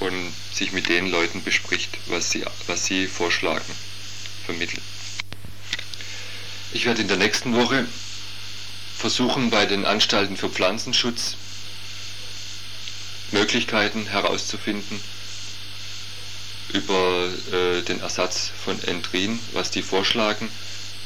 [0.00, 3.64] und sich mit den Leuten bespricht, was sie, was sie vorschlagen,
[4.44, 4.82] vermitteln.
[6.72, 7.86] Ich werde in der nächsten Woche
[8.98, 11.36] versuchen, bei den Anstalten für Pflanzenschutz
[13.30, 15.00] Möglichkeiten herauszufinden
[16.72, 20.48] über äh, den Ersatz von Entrin, was die vorschlagen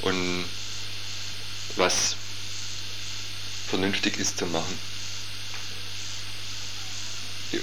[0.02, 0.44] und
[1.76, 2.16] was
[3.68, 4.78] vernünftig ist zu machen.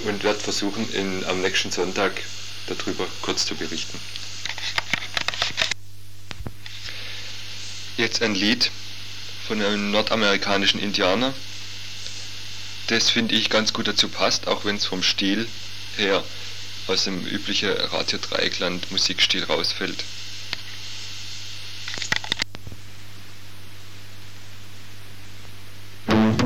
[0.04, 2.12] Und werde versuchen, in, am nächsten Sonntag
[2.66, 3.98] darüber kurz zu berichten.
[7.96, 8.70] Jetzt ein Lied
[9.46, 11.32] von einem nordamerikanischen Indianer
[12.88, 15.48] das finde ich ganz gut dazu passt, auch wenn es vom Stil
[15.96, 16.22] her
[16.86, 20.04] aus dem üblichen Radio Dreieckland Musikstil rausfällt.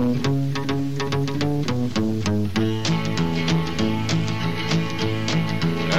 [0.01, 0.17] And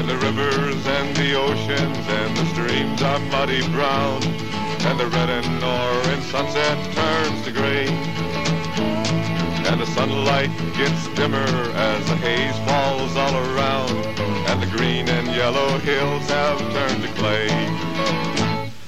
[0.10, 4.24] the rivers and the oceans and the streams are muddy brown.
[4.24, 7.86] And the red and orange sunset turns to gray.
[9.70, 11.46] And the sunlight gets dimmer
[11.76, 13.92] as the haze falls all around,
[14.50, 17.50] and the green and yellow hills have turned to clay.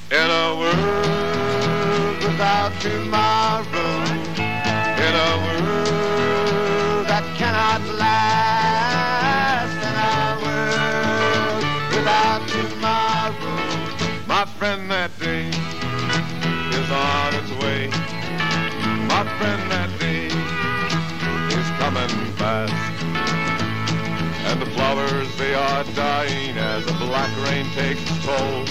[0.09, 4.12] In a world without tomorrow,
[5.13, 13.57] in a world that cannot last, in a world without tomorrow,
[14.27, 15.49] my friend, that day
[16.79, 17.81] is on its way.
[19.13, 20.25] My friend, that day
[21.59, 22.73] is coming fast.
[24.49, 28.65] And the flowers, they are dying as the black rain takes its toll.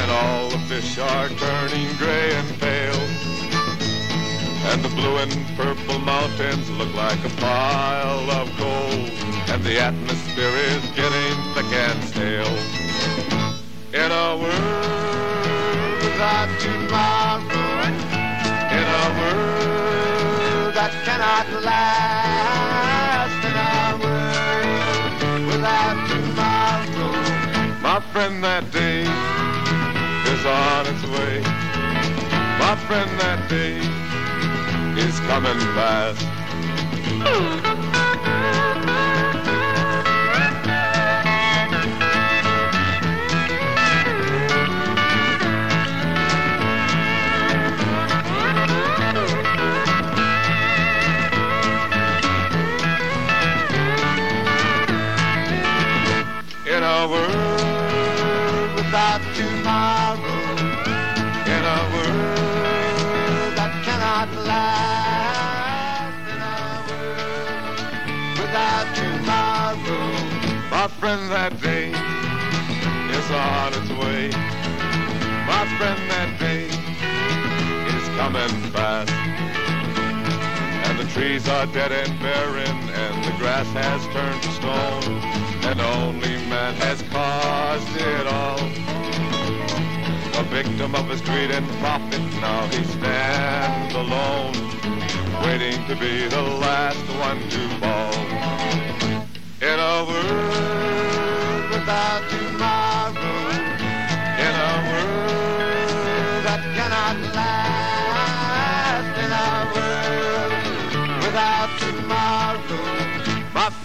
[0.00, 3.15] And all the fish are turning gray and pale.
[4.70, 9.10] And the blue and purple mountains look like a pile of gold.
[9.48, 12.56] And the atmosphere is getting thick and stale.
[13.94, 17.86] In a world without tomorrow,
[18.78, 27.12] in a world that cannot last in a world without tomorrow.
[27.80, 29.02] My friend, that day
[30.32, 31.40] is on its way.
[32.58, 33.95] My friend, that day
[34.98, 36.24] is coming fast.
[73.26, 74.28] is on its way.
[75.46, 76.66] My friend, that day
[77.94, 79.10] is coming fast.
[80.86, 85.18] And the trees are dead and barren, and the grass has turned to stone,
[85.68, 88.60] and only man has caused it all.
[90.40, 94.54] A victim of his greed and profit, now he stands alone,
[95.42, 98.14] waiting to be the last one to fall.
[99.62, 102.45] In a world without tomorrow,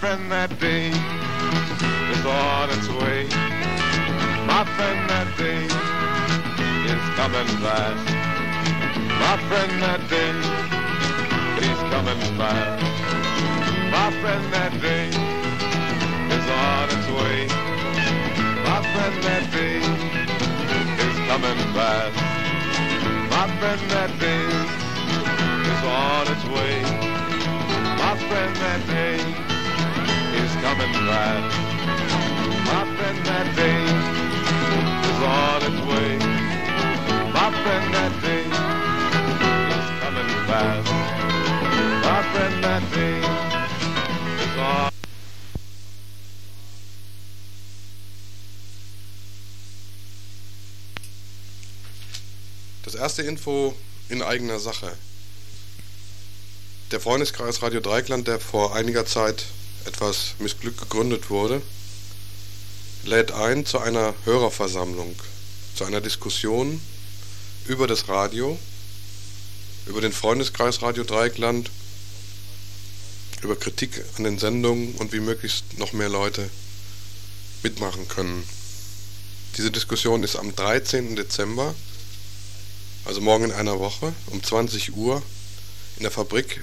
[0.02, 3.22] friend, that day is on its way.
[4.50, 5.62] My friend, that day
[6.90, 8.06] is coming fast.
[9.22, 10.34] My friend, that day,
[11.62, 12.82] he's coming fast.
[13.94, 15.06] My friend, that day
[16.36, 17.38] is on its way.
[18.66, 19.78] My friend, that day
[21.06, 22.18] is coming fast.
[23.30, 24.46] My friend, that day
[25.70, 26.82] is on its way.
[28.02, 29.51] My friend, that day
[30.62, 30.92] coming.
[32.70, 33.82] My friend, that day
[35.10, 36.12] is on its way.
[37.62, 38.42] Friend, that day
[39.74, 40.88] is coming fast.
[42.32, 43.18] Friend, that day
[44.44, 44.90] is on.
[52.84, 53.74] Das erste Info
[54.08, 54.96] in eigener Sache.
[56.92, 59.44] Der Freundeskreis Radio Dreikland, der vor einiger Zeit
[59.86, 61.62] etwas missglückt gegründet wurde,
[63.04, 65.14] lädt ein zu einer Hörerversammlung,
[65.74, 66.80] zu einer Diskussion
[67.66, 68.58] über das Radio,
[69.86, 71.70] über den Freundeskreis Radio Dreikland,
[73.42, 76.48] über Kritik an den Sendungen und wie möglichst noch mehr Leute
[77.62, 78.46] mitmachen können.
[79.56, 81.16] Diese Diskussion ist am 13.
[81.16, 81.74] Dezember,
[83.04, 85.22] also morgen in einer Woche, um 20 Uhr
[85.96, 86.62] in der Fabrik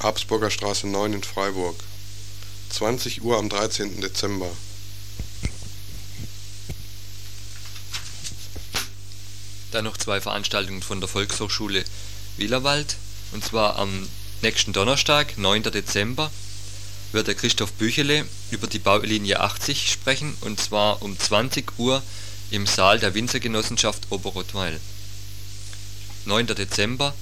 [0.00, 1.76] Habsburger Straße 9 in Freiburg.
[2.70, 4.00] 20 Uhr am 13.
[4.00, 4.50] Dezember.
[9.70, 11.84] Dann noch zwei Veranstaltungen von der Volkshochschule
[12.36, 12.96] Wielerwald.
[13.32, 14.08] Und zwar am
[14.42, 15.64] nächsten Donnerstag, 9.
[15.64, 16.30] Dezember,
[17.10, 20.36] wird der Christoph Büchele über die Baulinie 80 sprechen.
[20.42, 22.02] Und zwar um 20 Uhr
[22.50, 24.80] im Saal der Winzergenossenschaft Oberrottweil.
[26.26, 26.46] 9.
[26.46, 27.14] Dezember,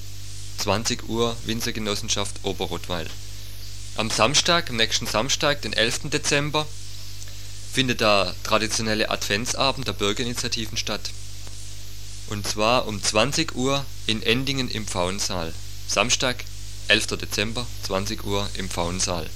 [0.58, 3.08] 20 Uhr, Winzergenossenschaft Oberrottweil.
[3.94, 6.10] Am Samstag, am nächsten Samstag, den 11.
[6.10, 6.66] Dezember,
[7.72, 11.10] findet der traditionelle Adventsabend der Bürgerinitiativen statt.
[12.28, 15.52] Und zwar um 20 Uhr in Endingen im Pfauensaal.
[15.86, 16.44] Samstag,
[16.88, 17.18] 11.
[17.18, 19.28] Dezember, 20 Uhr im Pfauensaal.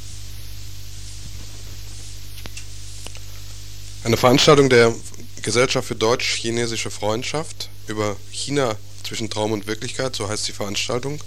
[4.04, 4.94] Eine Veranstaltung der
[5.42, 11.20] Gesellschaft für deutsch-chinesische Freundschaft über China zwischen Traum und Wirklichkeit, so heißt die Veranstaltung.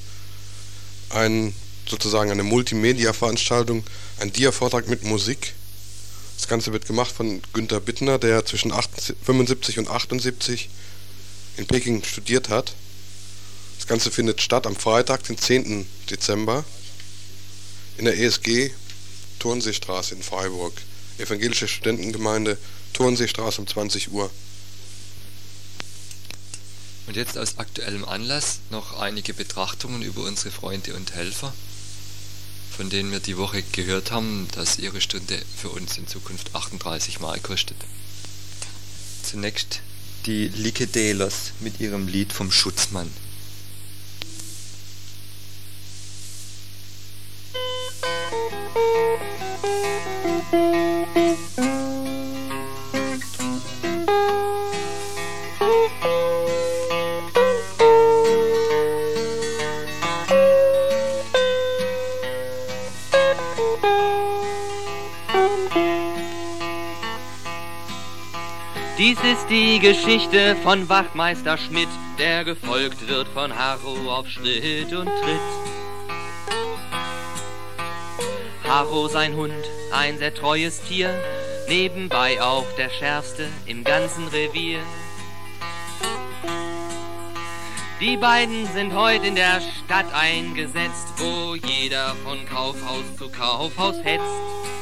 [1.09, 1.53] Ein,
[1.89, 3.83] sozusagen eine Multimedia-Veranstaltung,
[4.19, 5.53] ein Dia-Vortrag mit Musik.
[6.37, 10.69] Das Ganze wird gemacht von Günter Bittner, der zwischen 75 und 78
[11.57, 12.73] in Peking studiert hat.
[13.77, 15.85] Das Ganze findet statt am Freitag, den 10.
[16.09, 16.63] Dezember
[17.97, 18.71] in der ESG
[19.39, 20.73] Turnseestraße in Freiburg.
[21.17, 22.57] Evangelische Studentengemeinde
[22.93, 24.29] Turnseestraße um 20 Uhr.
[27.07, 31.53] Und jetzt aus aktuellem Anlass noch einige Betrachtungen über unsere Freunde und Helfer,
[32.79, 37.19] von denen wir die Woche gehört haben, dass ihre Stunde für uns in Zukunft 38
[37.19, 37.75] Mark kostet.
[39.21, 39.81] Zunächst
[40.25, 43.11] die Likedelos mit ihrem Lied vom Schutzmann.
[51.15, 51.48] Dies
[69.89, 75.49] Geschichte von Wachtmeister Schmidt, der gefolgt wird von Harro auf Schritt und Tritt.
[78.67, 79.51] Harro sein Hund,
[79.91, 81.09] ein sehr treues Tier,
[81.67, 84.77] nebenbei auch der schärfste im ganzen Revier.
[87.99, 94.78] Die beiden sind heute in der Stadt eingesetzt, wo jeder von Kaufhaus zu Kaufhaus hetzt.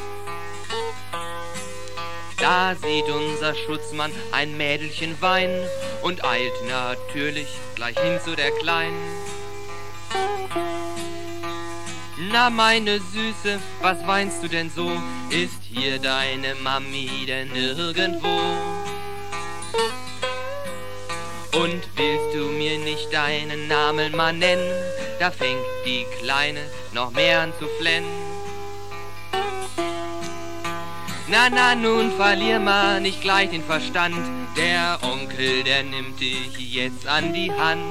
[2.48, 5.68] Da sieht unser Schutzmann ein Mädelchen weinen
[6.02, 8.96] und eilt natürlich gleich hin zu der Kleinen.
[12.32, 14.90] Na meine Süße, was weinst du denn so?
[15.30, 18.40] Ist hier deine Mami denn nirgendwo?
[21.52, 24.72] Und willst du mir nicht deinen Namen mal nennen?
[25.20, 26.62] Da fängt die Kleine
[26.94, 28.27] noch mehr an zu flennen.
[31.30, 34.16] Na, na, nun verlier mal nicht gleich den Verstand.
[34.56, 37.84] Der Onkel, der nimmt dich jetzt an die Hand.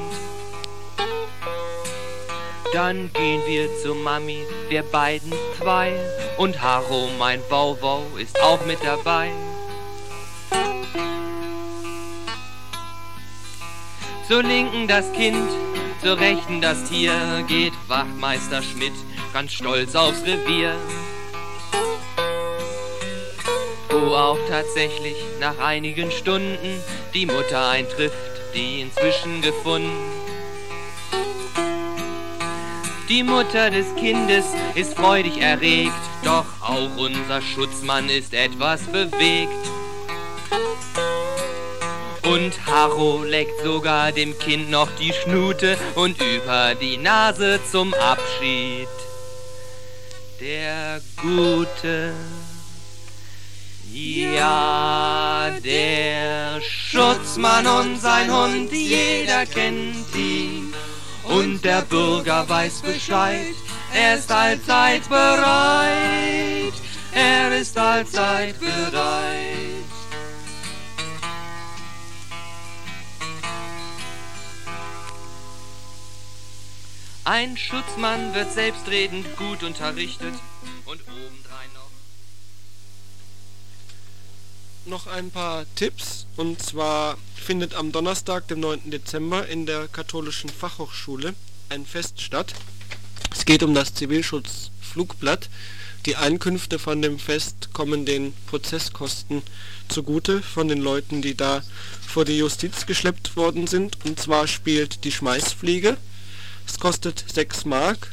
[2.72, 4.38] Dann gehen wir zu Mami,
[4.70, 5.92] wir beiden zwei.
[6.38, 9.30] Und Haro, mein Wauwau, ist auch mit dabei.
[14.26, 15.50] Zur Linken das Kind,
[16.02, 18.94] zur Rechten das Tier, geht Wachtmeister Schmidt
[19.34, 20.74] ganz stolz aufs Revier
[24.06, 26.80] wo auch tatsächlich nach einigen Stunden
[27.12, 28.14] die Mutter eintrifft,
[28.54, 29.90] die inzwischen gefunden.
[33.08, 34.44] Die Mutter des Kindes
[34.74, 35.92] ist freudig erregt,
[36.24, 39.50] doch auch unser Schutzmann ist etwas bewegt.
[42.22, 48.88] Und Harro leckt sogar dem Kind noch die Schnute und über die Nase zum Abschied.
[50.40, 52.12] Der Gute.
[53.98, 60.74] Ja, der Schutzmann und sein Hund, jeder kennt ihn.
[61.24, 63.54] Und der Bürger weiß Bescheid,
[63.94, 66.74] er ist allzeit bereit.
[67.14, 69.86] Er ist allzeit bereit.
[77.24, 80.34] Ein Schutzmann wird selbstredend gut unterrichtet
[80.84, 81.45] und obendrein
[84.86, 86.26] noch ein paar Tipps.
[86.36, 88.90] Und zwar findet am Donnerstag, dem 9.
[88.90, 91.34] Dezember, in der Katholischen Fachhochschule
[91.68, 92.54] ein Fest statt.
[93.32, 95.48] Es geht um das Zivilschutzflugblatt.
[96.06, 99.42] Die Einkünfte von dem Fest kommen den Prozesskosten
[99.88, 101.62] zugute von den Leuten, die da
[102.06, 103.98] vor die Justiz geschleppt worden sind.
[104.04, 105.96] Und zwar spielt die Schmeißfliege.
[106.66, 108.12] Es kostet 6 Mark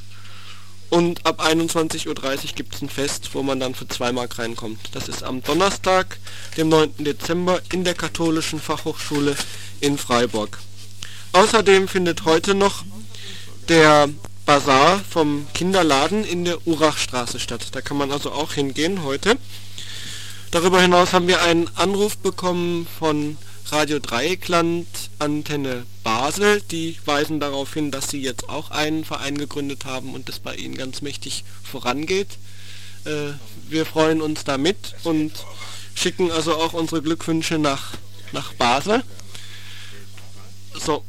[0.94, 4.78] und ab 21.30 Uhr gibt es ein Fest, wo man dann für 2 Mark reinkommt.
[4.92, 6.20] Das ist am Donnerstag,
[6.56, 6.94] dem 9.
[7.00, 9.36] Dezember in der Katholischen Fachhochschule
[9.80, 10.60] in Freiburg.
[11.32, 12.84] Außerdem findet heute noch
[13.70, 14.08] der
[14.46, 17.70] Bazar vom Kinderladen in der Urachstraße statt.
[17.72, 19.40] Da kann man also auch hingehen heute.
[20.52, 23.40] Darüber hinaus haben wir einen Anruf bekommen von
[23.74, 24.86] Radio Dreieckland
[25.18, 26.62] Antenne Basel.
[26.62, 30.54] Die weisen darauf hin, dass sie jetzt auch einen Verein gegründet haben und das bei
[30.54, 32.38] ihnen ganz mächtig vorangeht.
[33.06, 33.32] Äh,
[33.70, 35.32] wir freuen uns damit und
[35.96, 37.94] schicken also auch unsere Glückwünsche nach,
[38.32, 39.02] nach Basel.
[40.76, 41.04] So,